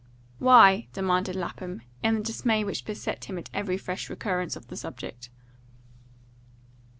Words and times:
"Why?" 0.39 0.87
demanded 0.93 1.35
Lapham, 1.35 1.83
in 2.01 2.15
the 2.15 2.21
dismay 2.23 2.63
which 2.63 2.85
beset 2.85 3.25
him 3.25 3.37
at 3.37 3.51
every 3.53 3.77
fresh 3.77 4.09
recurrence 4.09 4.53
to 4.53 4.61
the 4.61 4.75
subject. 4.75 5.29